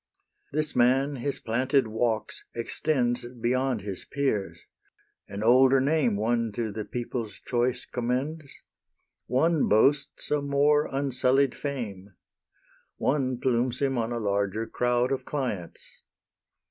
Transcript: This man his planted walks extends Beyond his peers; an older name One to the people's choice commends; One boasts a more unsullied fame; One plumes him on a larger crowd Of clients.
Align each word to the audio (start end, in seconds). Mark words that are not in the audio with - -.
This 0.51 0.75
man 0.75 1.17
his 1.17 1.39
planted 1.39 1.85
walks 1.85 2.43
extends 2.55 3.23
Beyond 3.39 3.81
his 3.81 4.03
peers; 4.03 4.61
an 5.27 5.43
older 5.43 5.79
name 5.79 6.15
One 6.15 6.51
to 6.53 6.71
the 6.71 6.85
people's 6.85 7.35
choice 7.39 7.85
commends; 7.85 8.51
One 9.27 9.69
boasts 9.69 10.31
a 10.31 10.41
more 10.41 10.87
unsullied 10.87 11.53
fame; 11.53 12.15
One 12.97 13.39
plumes 13.39 13.77
him 13.79 13.99
on 13.99 14.11
a 14.11 14.17
larger 14.17 14.65
crowd 14.65 15.11
Of 15.11 15.23
clients. 15.23 16.01